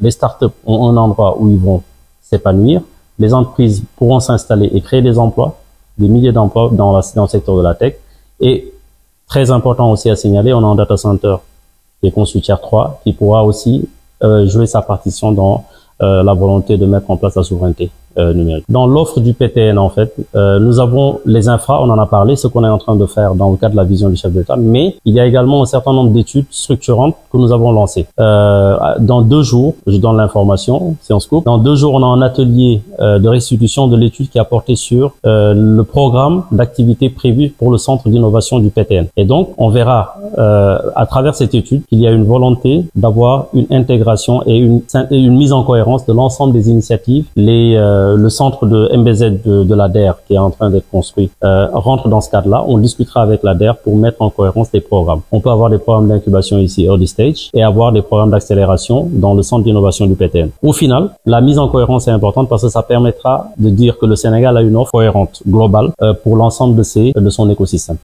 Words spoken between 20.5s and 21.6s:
nous avons les